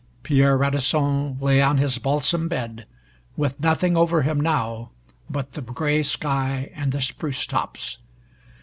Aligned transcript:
Pierre 0.23 0.57
Radisson 0.57 1.37
lay 1.39 1.61
on 1.61 1.77
his 1.77 1.99
balsam 1.99 2.47
bed, 2.47 2.87
with 3.37 3.59
nothing 3.59 3.95
over 3.95 4.23
him 4.23 4.39
now 4.41 4.89
but 5.29 5.51
the 5.53 5.61
gray 5.61 6.01
sky 6.01 6.71
and 6.73 6.91
the 6.91 6.99
spruce 6.99 7.45
tops. 7.45 7.99